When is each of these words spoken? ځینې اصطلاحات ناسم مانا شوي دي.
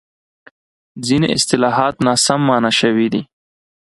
ځینې 1.05 1.27
اصطلاحات 1.37 1.95
ناسم 2.05 2.39
مانا 2.47 2.71
شوي 2.79 3.07
دي. 3.13 3.21